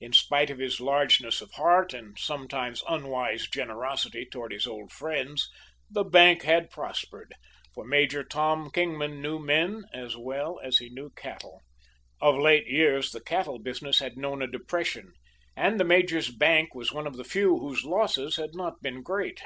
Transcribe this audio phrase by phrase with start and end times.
[0.00, 5.50] In spite of his largeness of heart and sometimes unwise generosity toward his old friends,
[5.90, 7.34] the bank had prospered,
[7.74, 11.60] for Major Tom Kingman knew men as well as he knew cattle.
[12.22, 15.12] Of late years the cattle business had known a depression,
[15.54, 19.42] and the major's bank was one of the few whose losses had not been great.